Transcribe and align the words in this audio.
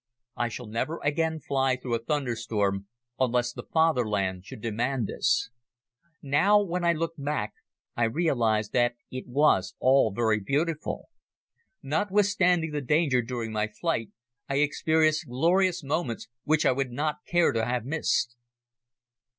I 0.35 0.47
shall 0.49 0.65
never 0.65 0.99
again 1.03 1.39
fly 1.39 1.75
through 1.75 1.93
a 1.93 2.03
thunderstorm 2.03 2.87
unless 3.19 3.53
the 3.53 3.67
Fatherland 3.71 4.43
should 4.43 4.59
demand 4.59 5.05
this. 5.05 5.51
Now, 6.23 6.59
when 6.59 6.83
I 6.83 6.91
look 6.91 7.13
back, 7.19 7.53
I 7.95 8.05
realize 8.05 8.69
that 8.71 8.95
it 9.11 9.27
was 9.27 9.75
all 9.77 10.11
very 10.11 10.39
beautiful. 10.39 11.09
Notwithstanding 11.83 12.71
the 12.71 12.81
danger 12.81 13.21
during 13.21 13.51
my 13.51 13.67
flight, 13.67 14.09
I 14.49 14.55
experienced 14.55 15.27
glorious 15.27 15.83
moments 15.83 16.27
which 16.45 16.65
I 16.65 16.71
would 16.71 16.89
not 16.89 17.23
care 17.27 17.51
to 17.51 17.63
have 17.63 17.85
missed. 17.85 18.35